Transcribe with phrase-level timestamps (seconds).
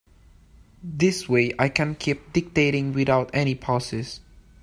[0.83, 4.19] This way I can keep dictating without any pauses.